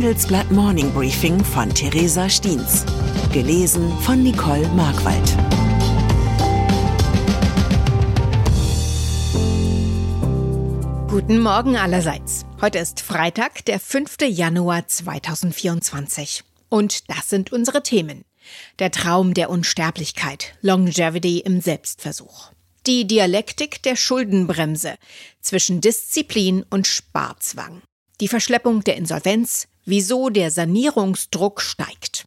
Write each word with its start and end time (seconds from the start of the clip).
Handelsblatt 0.00 0.50
Morning 0.50 0.90
Briefing 0.94 1.44
von 1.44 1.68
Theresa 1.74 2.26
Stiens. 2.30 2.86
Gelesen 3.34 3.92
von 4.00 4.22
Nicole 4.22 4.66
Markwald. 4.68 5.36
Guten 11.10 11.38
Morgen 11.38 11.76
allerseits. 11.76 12.46
Heute 12.62 12.78
ist 12.78 13.02
Freitag, 13.02 13.66
der 13.66 13.78
5. 13.78 14.16
Januar 14.22 14.88
2024. 14.88 16.44
Und 16.70 17.10
das 17.10 17.28
sind 17.28 17.52
unsere 17.52 17.82
Themen. 17.82 18.24
Der 18.78 18.90
Traum 18.90 19.34
der 19.34 19.50
Unsterblichkeit, 19.50 20.54
Longevity 20.62 21.40
im 21.40 21.60
Selbstversuch. 21.60 22.52
Die 22.86 23.06
Dialektik 23.06 23.82
der 23.82 23.96
Schuldenbremse 23.96 24.94
zwischen 25.42 25.82
Disziplin 25.82 26.64
und 26.70 26.86
Sparzwang. 26.86 27.82
Die 28.22 28.28
Verschleppung 28.28 28.82
der 28.82 28.96
Insolvenz, 28.96 29.66
wieso 29.90 30.30
der 30.30 30.50
Sanierungsdruck 30.50 31.60
steigt. 31.60 32.24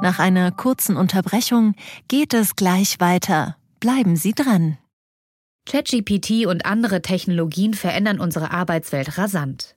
Nach 0.00 0.18
einer 0.18 0.52
kurzen 0.52 0.96
Unterbrechung 0.96 1.74
geht 2.06 2.32
es 2.32 2.56
gleich 2.56 3.00
weiter. 3.00 3.56
Bleiben 3.80 4.16
Sie 4.16 4.32
dran. 4.32 4.78
ChatGPT 5.68 6.46
und 6.46 6.64
andere 6.64 7.02
Technologien 7.02 7.74
verändern 7.74 8.20
unsere 8.20 8.52
Arbeitswelt 8.52 9.18
rasant. 9.18 9.76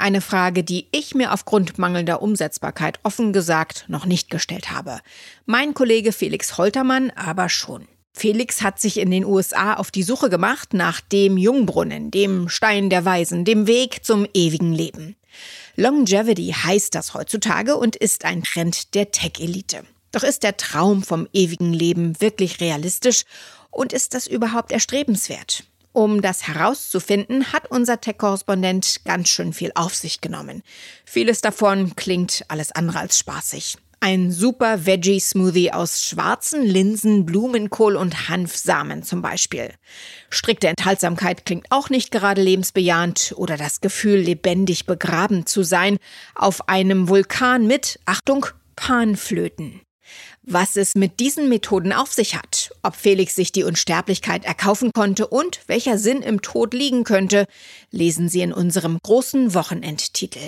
Eine 0.00 0.22
Frage, 0.22 0.64
die 0.64 0.86
ich 0.92 1.14
mir 1.14 1.30
aufgrund 1.30 1.76
mangelnder 1.76 2.22
Umsetzbarkeit 2.22 2.98
offen 3.02 3.34
gesagt 3.34 3.84
noch 3.88 4.06
nicht 4.06 4.30
gestellt 4.30 4.70
habe. 4.70 5.00
Mein 5.44 5.74
Kollege 5.74 6.12
Felix 6.12 6.56
Holtermann 6.56 7.10
aber 7.10 7.50
schon. 7.50 7.86
Felix 8.14 8.62
hat 8.62 8.80
sich 8.80 8.96
in 8.96 9.10
den 9.10 9.26
USA 9.26 9.74
auf 9.74 9.90
die 9.90 10.02
Suche 10.02 10.30
gemacht 10.30 10.72
nach 10.72 11.02
dem 11.02 11.36
Jungbrunnen, 11.36 12.10
dem 12.10 12.48
Stein 12.48 12.88
der 12.88 13.04
Weisen, 13.04 13.44
dem 13.44 13.66
Weg 13.66 14.02
zum 14.02 14.26
ewigen 14.32 14.72
Leben. 14.72 15.16
Longevity 15.76 16.54
heißt 16.64 16.94
das 16.94 17.12
heutzutage 17.12 17.76
und 17.76 17.94
ist 17.94 18.24
ein 18.24 18.42
Trend 18.42 18.94
der 18.94 19.10
Tech-Elite. 19.10 19.84
Doch 20.12 20.22
ist 20.22 20.44
der 20.44 20.56
Traum 20.56 21.02
vom 21.02 21.28
ewigen 21.34 21.74
Leben 21.74 22.18
wirklich 22.22 22.60
realistisch 22.60 23.24
und 23.70 23.92
ist 23.92 24.14
das 24.14 24.26
überhaupt 24.26 24.72
erstrebenswert? 24.72 25.64
Um 25.92 26.22
das 26.22 26.46
herauszufinden, 26.46 27.52
hat 27.52 27.68
unser 27.70 28.00
Tech-Korrespondent 28.00 29.00
ganz 29.04 29.28
schön 29.28 29.52
viel 29.52 29.72
auf 29.74 29.94
sich 29.94 30.20
genommen. 30.20 30.62
Vieles 31.04 31.40
davon 31.40 31.96
klingt 31.96 32.44
alles 32.48 32.70
andere 32.70 33.00
als 33.00 33.18
spaßig. 33.18 33.76
Ein 34.02 34.30
super 34.30 34.86
Veggie-Smoothie 34.86 35.72
aus 35.72 36.02
schwarzen 36.02 36.62
Linsen, 36.62 37.26
Blumenkohl 37.26 37.96
und 37.96 38.30
Hanfsamen 38.30 39.02
zum 39.02 39.20
Beispiel. 39.20 39.74
Strikte 40.30 40.68
Enthaltsamkeit 40.68 41.44
klingt 41.44 41.66
auch 41.68 41.90
nicht 41.90 42.10
gerade 42.10 42.40
lebensbejahend 42.40 43.34
oder 43.36 43.58
das 43.58 43.82
Gefühl, 43.82 44.20
lebendig 44.20 44.86
begraben 44.86 45.44
zu 45.44 45.64
sein 45.64 45.98
auf 46.34 46.66
einem 46.68 47.08
Vulkan 47.08 47.66
mit, 47.66 48.00
Achtung, 48.06 48.46
Panflöten. 48.74 49.82
Was 50.42 50.76
es 50.76 50.94
mit 50.94 51.20
diesen 51.20 51.50
Methoden 51.50 51.92
auf 51.92 52.10
sich 52.10 52.36
hat, 52.36 52.69
ob 52.82 52.96
Felix 52.96 53.34
sich 53.34 53.52
die 53.52 53.64
Unsterblichkeit 53.64 54.44
erkaufen 54.44 54.92
konnte 54.92 55.26
und 55.26 55.60
welcher 55.66 55.98
Sinn 55.98 56.22
im 56.22 56.42
Tod 56.42 56.74
liegen 56.74 57.04
könnte, 57.04 57.46
lesen 57.90 58.28
Sie 58.28 58.40
in 58.40 58.52
unserem 58.52 58.98
großen 59.02 59.54
Wochenendtitel. 59.54 60.40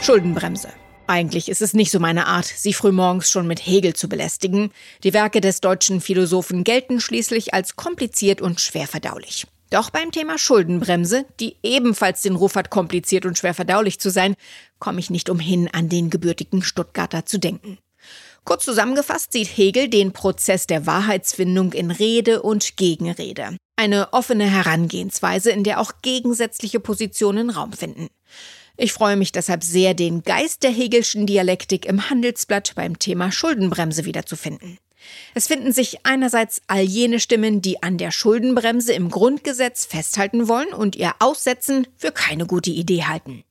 Schuldenbremse. 0.00 0.68
Eigentlich 1.06 1.48
ist 1.48 1.62
es 1.62 1.72
nicht 1.72 1.90
so 1.90 2.00
meine 2.00 2.26
Art, 2.26 2.44
Sie 2.44 2.74
frühmorgens 2.74 3.30
schon 3.30 3.46
mit 3.46 3.66
Hegel 3.66 3.94
zu 3.94 4.08
belästigen. 4.08 4.70
Die 5.04 5.14
Werke 5.14 5.40
des 5.40 5.60
deutschen 5.60 6.00
Philosophen 6.02 6.64
gelten 6.64 7.00
schließlich 7.00 7.54
als 7.54 7.76
kompliziert 7.76 8.42
und 8.42 8.60
schwer 8.60 8.86
verdaulich. 8.86 9.46
Doch 9.70 9.90
beim 9.90 10.12
Thema 10.12 10.38
Schuldenbremse, 10.38 11.26
die 11.40 11.56
ebenfalls 11.62 12.22
den 12.22 12.36
Ruf 12.36 12.56
hat, 12.56 12.70
kompliziert 12.70 13.26
und 13.26 13.36
schwer 13.36 13.54
verdaulich 13.54 14.00
zu 14.00 14.10
sein, 14.10 14.34
komme 14.78 15.00
ich 15.00 15.10
nicht 15.10 15.28
umhin, 15.28 15.68
an 15.68 15.88
den 15.88 16.10
gebürtigen 16.10 16.62
Stuttgarter 16.62 17.26
zu 17.26 17.38
denken. 17.38 17.78
Kurz 18.44 18.64
zusammengefasst 18.64 19.32
sieht 19.32 19.48
Hegel 19.48 19.88
den 19.88 20.12
Prozess 20.12 20.66
der 20.66 20.86
Wahrheitsfindung 20.86 21.72
in 21.72 21.90
Rede 21.90 22.42
und 22.42 22.76
Gegenrede. 22.76 23.56
Eine 23.76 24.12
offene 24.12 24.50
Herangehensweise, 24.50 25.50
in 25.50 25.64
der 25.64 25.80
auch 25.80 25.92
gegensätzliche 26.02 26.80
Positionen 26.80 27.50
Raum 27.50 27.72
finden. 27.72 28.08
Ich 28.76 28.92
freue 28.92 29.16
mich 29.16 29.32
deshalb 29.32 29.64
sehr, 29.64 29.94
den 29.94 30.22
Geist 30.22 30.62
der 30.62 30.70
Hegelschen 30.70 31.26
Dialektik 31.26 31.84
im 31.84 32.10
Handelsblatt 32.10 32.74
beim 32.74 32.98
Thema 32.98 33.32
Schuldenbremse 33.32 34.04
wiederzufinden. 34.04 34.78
Es 35.34 35.46
finden 35.46 35.72
sich 35.72 36.06
einerseits 36.06 36.62
all 36.66 36.82
jene 36.82 37.20
Stimmen, 37.20 37.60
die 37.60 37.82
an 37.82 37.98
der 37.98 38.10
Schuldenbremse 38.10 38.92
im 38.92 39.10
Grundgesetz 39.10 39.84
festhalten 39.84 40.48
wollen 40.48 40.72
und 40.72 40.96
ihr 40.96 41.12
Aussetzen 41.18 41.86
für 41.96 42.12
keine 42.12 42.46
gute 42.46 42.70
Idee 42.70 43.04
halten. 43.04 43.44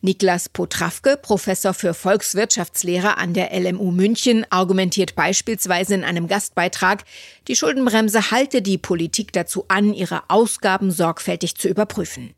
Niklas 0.00 0.48
Potrawke, 0.48 1.16
Professor 1.16 1.74
für 1.74 1.94
Volkswirtschaftslehre 1.94 3.16
an 3.16 3.34
der 3.34 3.50
LMU 3.58 3.90
München, 3.90 4.46
argumentiert 4.50 5.14
beispielsweise 5.14 5.94
in 5.94 6.04
einem 6.04 6.28
Gastbeitrag, 6.28 7.04
die 7.48 7.56
Schuldenbremse 7.56 8.30
halte 8.30 8.62
die 8.62 8.78
Politik 8.78 9.32
dazu 9.32 9.64
an, 9.68 9.94
ihre 9.94 10.22
Ausgaben 10.28 10.90
sorgfältig 10.90 11.56
zu 11.56 11.68
überprüfen. 11.68 12.34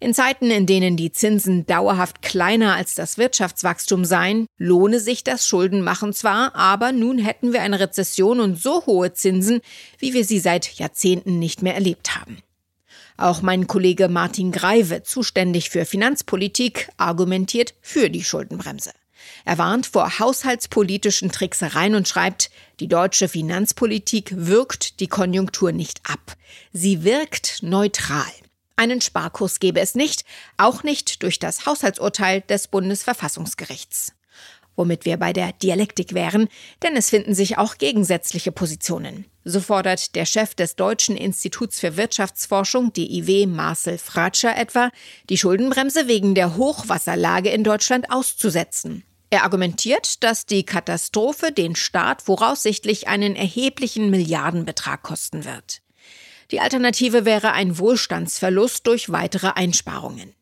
In 0.00 0.14
Zeiten, 0.14 0.50
in 0.50 0.66
denen 0.66 0.96
die 0.96 1.12
Zinsen 1.12 1.66
dauerhaft 1.66 2.22
kleiner 2.22 2.74
als 2.74 2.94
das 2.94 3.18
Wirtschaftswachstum 3.18 4.04
seien, 4.04 4.46
lohne 4.58 5.00
sich 5.00 5.24
das 5.24 5.46
Schuldenmachen 5.46 6.12
zwar, 6.12 6.54
aber 6.54 6.92
nun 6.92 7.18
hätten 7.18 7.52
wir 7.52 7.62
eine 7.62 7.80
Rezession 7.80 8.40
und 8.40 8.60
so 8.60 8.84
hohe 8.86 9.12
Zinsen, 9.12 9.60
wie 9.98 10.14
wir 10.14 10.24
sie 10.24 10.38
seit 10.38 10.74
Jahrzehnten 10.74 11.38
nicht 11.38 11.62
mehr 11.62 11.74
erlebt 11.74 12.16
haben. 12.16 12.38
Auch 13.16 13.42
mein 13.42 13.66
Kollege 13.66 14.08
Martin 14.08 14.50
Greive, 14.50 15.02
zuständig 15.02 15.70
für 15.70 15.84
Finanzpolitik, 15.84 16.88
argumentiert 16.96 17.74
für 17.80 18.10
die 18.10 18.24
Schuldenbremse. 18.24 18.90
Er 19.44 19.58
warnt 19.58 19.86
vor 19.86 20.18
haushaltspolitischen 20.18 21.30
Tricksereien 21.30 21.94
und 21.94 22.08
schreibt, 22.08 22.50
die 22.80 22.88
deutsche 22.88 23.28
Finanzpolitik 23.28 24.32
wirkt 24.36 25.00
die 25.00 25.06
Konjunktur 25.06 25.72
nicht 25.72 26.00
ab. 26.08 26.36
Sie 26.72 27.04
wirkt 27.04 27.62
neutral. 27.62 28.30
Einen 28.76 29.00
Sparkurs 29.00 29.60
gebe 29.60 29.80
es 29.80 29.94
nicht, 29.94 30.24
auch 30.56 30.82
nicht 30.82 31.22
durch 31.22 31.38
das 31.38 31.64
Haushaltsurteil 31.64 32.40
des 32.42 32.66
Bundesverfassungsgerichts 32.68 34.14
womit 34.76 35.04
wir 35.04 35.16
bei 35.16 35.32
der 35.32 35.52
Dialektik 35.52 36.14
wären, 36.14 36.48
denn 36.82 36.96
es 36.96 37.10
finden 37.10 37.34
sich 37.34 37.58
auch 37.58 37.78
gegensätzliche 37.78 38.52
Positionen. 38.52 39.26
So 39.44 39.60
fordert 39.60 40.14
der 40.14 40.24
Chef 40.24 40.54
des 40.54 40.76
Deutschen 40.76 41.16
Instituts 41.16 41.78
für 41.78 41.96
Wirtschaftsforschung, 41.96 42.92
DIW, 42.92 43.46
Marcel 43.46 43.98
Fratscher 43.98 44.56
etwa, 44.56 44.90
die 45.28 45.36
Schuldenbremse 45.36 46.08
wegen 46.08 46.34
der 46.34 46.56
Hochwasserlage 46.56 47.50
in 47.50 47.62
Deutschland 47.62 48.10
auszusetzen. 48.10 49.04
Er 49.30 49.42
argumentiert, 49.42 50.22
dass 50.22 50.46
die 50.46 50.64
Katastrophe 50.64 51.52
den 51.52 51.74
Staat 51.76 52.22
voraussichtlich 52.22 53.08
einen 53.08 53.36
erheblichen 53.36 54.08
Milliardenbetrag 54.08 55.02
kosten 55.02 55.44
wird. 55.44 55.82
Die 56.50 56.60
Alternative 56.60 57.24
wäre 57.24 57.52
ein 57.52 57.78
Wohlstandsverlust 57.78 58.86
durch 58.86 59.10
weitere 59.10 59.48
Einsparungen. 59.48 60.34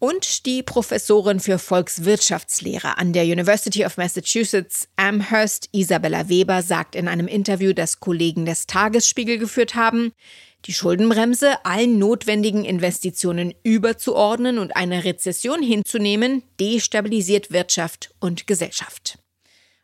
Und 0.00 0.46
die 0.46 0.62
Professorin 0.62 1.40
für 1.40 1.58
Volkswirtschaftslehre 1.58 2.96
an 2.96 3.12
der 3.12 3.24
University 3.24 3.84
of 3.84 3.98
Massachusetts 3.98 4.88
Amherst, 4.96 5.68
Isabella 5.72 6.30
Weber, 6.30 6.62
sagt 6.62 6.94
in 6.94 7.06
einem 7.06 7.28
Interview, 7.28 7.74
das 7.74 8.00
Kollegen 8.00 8.46
des 8.46 8.66
Tagesspiegel 8.66 9.36
geführt 9.36 9.74
haben, 9.74 10.14
die 10.64 10.72
Schuldenbremse 10.72 11.62
allen 11.66 11.98
notwendigen 11.98 12.64
Investitionen 12.64 13.52
überzuordnen 13.62 14.58
und 14.58 14.74
eine 14.74 15.04
Rezession 15.04 15.62
hinzunehmen, 15.62 16.44
destabilisiert 16.58 17.52
Wirtschaft 17.52 18.14
und 18.20 18.46
Gesellschaft. 18.46 19.18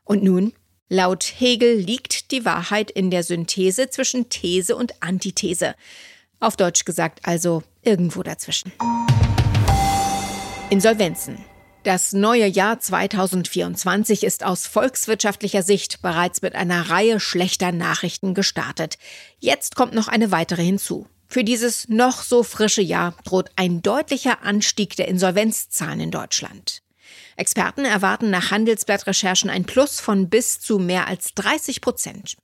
Und 0.03 0.25
nun? 0.25 0.55
Laut 0.89 1.25
Hegel 1.25 1.75
liegt 1.75 2.31
die 2.31 2.47
Wahrheit 2.47 2.91
in 2.91 3.11
der 3.11 3.23
Synthese 3.23 3.91
zwischen 3.91 4.31
These 4.31 4.77
und 4.77 4.95
Antithese. 5.03 5.75
Auf 6.41 6.57
Deutsch 6.57 6.87
gesagt 6.87 7.21
also 7.25 7.63
irgendwo 7.83 8.23
dazwischen. 8.23 8.73
Insolvenzen. 10.69 11.39
Das 11.85 12.13
neue 12.13 12.47
Jahr 12.47 12.81
2024 12.81 14.25
ist 14.25 14.45
aus 14.45 14.67
volkswirtschaftlicher 14.67 15.63
Sicht 15.63 16.03
bereits 16.03 16.43
mit 16.43 16.57
einer 16.57 16.91
Reihe 16.91 17.21
schlechter 17.21 17.71
Nachrichten 17.71 18.35
gestartet. 18.35 18.99
Jetzt 19.39 19.77
kommt 19.77 19.95
noch 19.95 20.09
eine 20.09 20.33
weitere 20.33 20.65
hinzu. 20.65 21.07
Für 21.29 21.45
dieses 21.45 21.89
noch 21.89 22.23
so 22.23 22.43
frische 22.43 22.83
Jahr 22.83 23.15
droht 23.23 23.51
ein 23.55 23.81
deutlicher 23.81 24.43
Anstieg 24.43 24.97
der 24.97 25.07
Insolvenzzahlen 25.07 26.01
in 26.01 26.11
Deutschland. 26.11 26.83
Experten 27.37 27.85
erwarten 27.85 28.31
nach 28.31 28.51
Handelsblatt-Recherchen 28.51 29.51
ein 29.51 29.67
Plus 29.67 30.01
von 30.01 30.29
bis 30.29 30.59
zu 30.59 30.81
mehr 30.81 31.07
als 31.07 31.35
30 31.35 31.81
Prozent. 31.81 32.37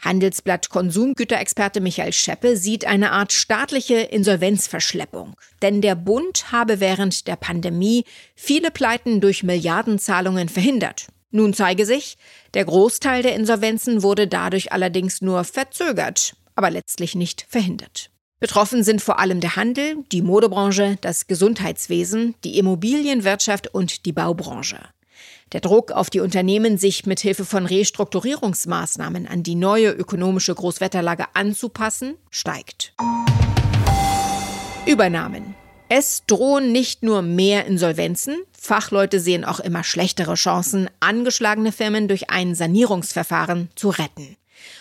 Handelsblatt 0.00 0.70
Konsumgüterexperte 0.70 1.80
Michael 1.80 2.12
Scheppe 2.12 2.56
sieht 2.56 2.86
eine 2.86 3.12
Art 3.12 3.32
staatliche 3.32 3.96
Insolvenzverschleppung. 3.96 5.34
Denn 5.62 5.80
der 5.80 5.94
Bund 5.94 6.52
habe 6.52 6.80
während 6.80 7.26
der 7.26 7.36
Pandemie 7.36 8.04
viele 8.34 8.70
Pleiten 8.70 9.20
durch 9.20 9.42
Milliardenzahlungen 9.42 10.48
verhindert. 10.48 11.06
Nun 11.30 11.52
zeige 11.52 11.84
sich, 11.84 12.16
der 12.54 12.64
Großteil 12.64 13.22
der 13.22 13.34
Insolvenzen 13.34 14.02
wurde 14.02 14.28
dadurch 14.28 14.72
allerdings 14.72 15.20
nur 15.20 15.44
verzögert, 15.44 16.34
aber 16.54 16.70
letztlich 16.70 17.14
nicht 17.14 17.46
verhindert. 17.48 18.10
Betroffen 18.40 18.84
sind 18.84 19.02
vor 19.02 19.18
allem 19.18 19.40
der 19.40 19.56
Handel, 19.56 20.04
die 20.12 20.22
Modebranche, 20.22 20.96
das 21.00 21.26
Gesundheitswesen, 21.26 22.36
die 22.44 22.56
Immobilienwirtschaft 22.58 23.74
und 23.74 24.06
die 24.06 24.12
Baubranche. 24.12 24.78
Der 25.52 25.60
Druck 25.60 25.92
auf 25.92 26.10
die 26.10 26.20
Unternehmen, 26.20 26.76
sich 26.76 27.06
mit 27.06 27.20
Hilfe 27.20 27.44
von 27.44 27.64
Restrukturierungsmaßnahmen 27.64 29.26
an 29.26 29.42
die 29.42 29.54
neue 29.54 29.90
ökonomische 29.90 30.54
Großwetterlage 30.54 31.24
anzupassen, 31.34 32.16
steigt. 32.30 32.92
Übernahmen. 34.86 35.54
Es 35.88 36.24
drohen 36.26 36.70
nicht 36.70 37.02
nur 37.02 37.22
mehr 37.22 37.64
Insolvenzen, 37.64 38.36
Fachleute 38.52 39.20
sehen 39.20 39.44
auch 39.44 39.60
immer 39.60 39.84
schlechtere 39.84 40.34
Chancen, 40.34 40.90
angeschlagene 41.00 41.72
Firmen 41.72 42.08
durch 42.08 42.28
ein 42.28 42.54
Sanierungsverfahren 42.54 43.70
zu 43.74 43.88
retten. 43.88 44.36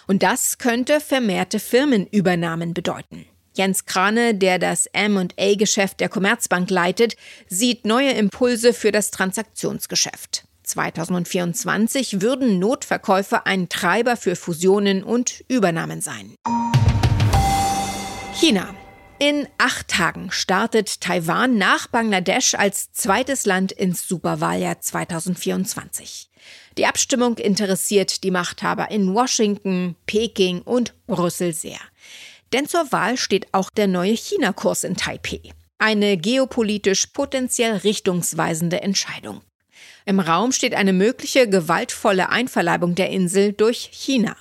Und 0.05 0.23
das 0.23 0.57
könnte 0.57 0.99
vermehrte 0.99 1.59
Firmenübernahmen 1.59 2.73
bedeuten. 2.73 3.25
Jens 3.53 3.85
Krane, 3.85 4.35
der 4.35 4.59
das 4.59 4.87
M&A-Geschäft 4.87 5.99
der 5.99 6.09
Commerzbank 6.09 6.69
leitet, 6.69 7.15
sieht 7.47 7.85
neue 7.85 8.11
Impulse 8.11 8.73
für 8.73 8.91
das 8.91 9.11
Transaktionsgeschäft. 9.11 10.46
2024 10.67 12.21
würden 12.21 12.59
Notverkäufe 12.59 13.45
ein 13.45 13.69
Treiber 13.69 14.17
für 14.17 14.35
Fusionen 14.35 15.03
und 15.03 15.43
Übernahmen 15.47 16.01
sein. 16.01 16.35
China. 18.33 18.75
In 19.19 19.47
acht 19.57 19.87
Tagen 19.87 20.29
startet 20.29 21.01
Taiwan 21.01 21.57
nach 21.57 21.87
Bangladesch 21.87 22.53
als 22.53 22.91
zweites 22.91 23.47
Land 23.47 23.71
ins 23.71 24.07
Superwahljahr 24.07 24.79
2024. 24.79 26.29
Die 26.77 26.85
Abstimmung 26.85 27.37
interessiert 27.37 28.23
die 28.23 28.29
Machthaber 28.29 28.91
in 28.91 29.15
Washington, 29.15 29.95
Peking 30.05 30.61
und 30.61 30.93
Brüssel 31.07 31.51
sehr. 31.51 31.79
Denn 32.53 32.67
zur 32.67 32.91
Wahl 32.91 33.17
steht 33.17 33.47
auch 33.53 33.71
der 33.71 33.87
neue 33.87 34.13
China-Kurs 34.15 34.83
in 34.83 34.95
Taipei. 34.95 35.41
Eine 35.79 36.17
geopolitisch 36.17 37.07
potenziell 37.07 37.77
richtungsweisende 37.77 38.81
Entscheidung. 38.81 39.41
Im 40.07 40.21
Raum 40.21 40.53
steht 40.53 40.73
eine 40.73 40.93
mögliche 40.93 41.49
gewaltvolle 41.49 42.29
Einverleibung 42.29 42.95
der 42.95 43.09
Insel 43.09 43.51
durch 43.51 43.89
China. 43.91 44.37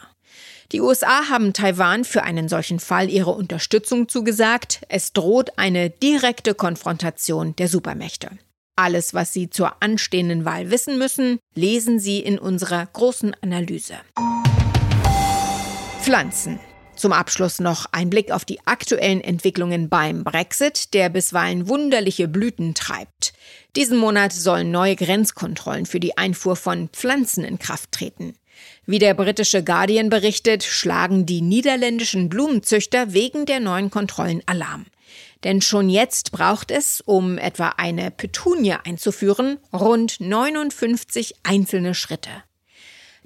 Die 0.70 0.80
USA 0.80 1.28
haben 1.28 1.54
Taiwan 1.54 2.04
für 2.04 2.22
einen 2.22 2.48
solchen 2.48 2.78
Fall 2.78 3.10
ihre 3.10 3.32
Unterstützung 3.32 4.08
zugesagt. 4.08 4.82
Es 4.88 5.12
droht 5.12 5.58
eine 5.58 5.90
direkte 5.90 6.54
Konfrontation 6.54 7.56
der 7.56 7.66
Supermächte. 7.66 8.30
Alles, 8.76 9.12
was 9.12 9.32
Sie 9.32 9.50
zur 9.50 9.82
anstehenden 9.82 10.44
Wahl 10.44 10.70
wissen 10.70 10.98
müssen, 10.98 11.40
lesen 11.56 11.98
Sie 11.98 12.20
in 12.20 12.38
unserer 12.38 12.86
großen 12.86 13.34
Analyse. 13.42 13.94
Pflanzen. 16.00 16.60
Zum 16.96 17.12
Abschluss 17.12 17.60
noch 17.60 17.84
ein 17.92 18.08
Blick 18.08 18.30
auf 18.30 18.46
die 18.46 18.66
aktuellen 18.66 19.20
Entwicklungen 19.20 19.90
beim 19.90 20.24
Brexit, 20.24 20.94
der 20.94 21.10
bisweilen 21.10 21.68
wunderliche 21.68 22.26
Blüten 22.26 22.72
treibt. 22.72 23.34
Diesen 23.76 23.98
Monat 23.98 24.32
sollen 24.32 24.70
neue 24.70 24.96
Grenzkontrollen 24.96 25.84
für 25.84 26.00
die 26.00 26.16
Einfuhr 26.16 26.56
von 26.56 26.88
Pflanzen 26.88 27.44
in 27.44 27.58
Kraft 27.58 27.92
treten. 27.92 28.34
Wie 28.86 28.98
der 28.98 29.12
britische 29.12 29.62
Guardian 29.62 30.08
berichtet, 30.08 30.64
schlagen 30.64 31.26
die 31.26 31.42
niederländischen 31.42 32.30
Blumenzüchter 32.30 33.12
wegen 33.12 33.44
der 33.44 33.60
neuen 33.60 33.90
Kontrollen 33.90 34.42
Alarm. 34.46 34.86
Denn 35.44 35.60
schon 35.60 35.90
jetzt 35.90 36.32
braucht 36.32 36.70
es, 36.70 37.02
um 37.02 37.36
etwa 37.36 37.74
eine 37.76 38.10
Petunie 38.10 38.76
einzuführen, 38.84 39.58
rund 39.70 40.18
59 40.18 41.34
einzelne 41.42 41.94
Schritte. 41.94 42.30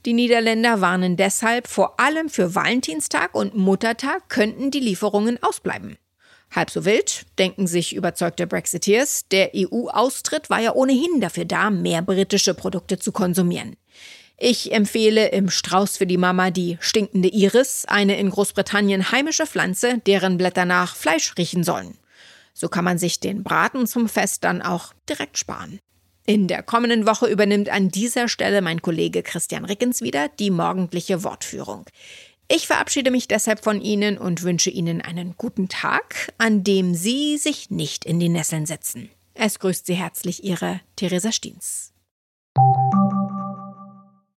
Die 0.07 0.15
Niederländer 0.15 0.81
warnen 0.81 1.17
deshalb, 1.17 1.69
vor 1.69 2.01
allem 2.01 2.31
für 2.31 2.55
Valentinstag 2.55 3.35
und 3.35 3.55
Muttertag 3.55 4.31
könnten 4.31 4.71
die 4.71 4.81
Lieferungen 4.81 5.43
ausbleiben. 5.43 5.99
Halb 6.51 6.71
so 6.71 6.85
wild, 6.85 7.27
denken 7.39 7.67
sich 7.67 7.95
überzeugte 7.95 8.47
Brexiteers, 8.47 9.29
der 9.29 9.51
EU-Austritt 9.55 10.49
war 10.49 10.59
ja 10.59 10.75
ohnehin 10.75 11.21
dafür 11.21 11.45
da, 11.45 11.71
mehr 11.71 12.01
britische 12.03 12.55
Produkte 12.55 12.99
zu 12.99 13.13
konsumieren. 13.13 13.77
Ich 14.39 14.73
empfehle 14.73 15.29
im 15.29 15.51
Strauß 15.51 15.99
für 15.99 16.07
die 16.07 16.17
Mama 16.17 16.51
die 16.51 16.79
stinkende 16.81 17.29
Iris, 17.29 17.85
eine 17.85 18.19
in 18.19 18.31
Großbritannien 18.31 19.13
heimische 19.13 19.47
Pflanze, 19.47 19.99
deren 20.07 20.39
Blätter 20.39 20.65
nach 20.65 20.97
Fleisch 20.97 21.35
riechen 21.37 21.63
sollen. 21.63 21.99
So 22.55 22.69
kann 22.69 22.85
man 22.85 22.97
sich 22.97 23.21
den 23.21 23.43
Braten 23.43 23.87
zum 23.87 24.09
Fest 24.09 24.45
dann 24.45 24.63
auch 24.63 24.95
direkt 25.09 25.37
sparen. 25.37 25.79
In 26.31 26.47
der 26.47 26.63
kommenden 26.63 27.09
Woche 27.09 27.27
übernimmt 27.27 27.71
an 27.71 27.89
dieser 27.89 28.29
Stelle 28.29 28.63
mein 28.63 28.83
Kollege 28.83 29.25
Christian 29.25 29.65
Rickens 29.65 30.01
wieder 30.01 30.29
die 30.29 30.53
morgendliche 30.53 31.25
Wortführung. 31.25 31.87
Ich 32.47 32.69
verabschiede 32.69 33.11
mich 33.11 33.27
deshalb 33.27 33.65
von 33.65 33.81
Ihnen 33.81 34.17
und 34.17 34.45
wünsche 34.45 34.71
Ihnen 34.71 35.01
einen 35.01 35.35
guten 35.37 35.69
Tag, 35.69 36.33
an 36.39 36.63
dem 36.63 36.95
Sie 36.95 37.37
sich 37.37 37.71
nicht 37.71 38.05
in 38.05 38.21
die 38.21 38.29
Nesseln 38.29 38.65
setzen. 38.65 39.11
Es 39.35 39.59
grüßt 39.59 39.87
Sie 39.87 39.95
herzlich 39.95 40.45
Ihre 40.45 40.81
Theresa 40.95 41.33
Stiens. 41.33 41.93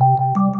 you 0.00 0.59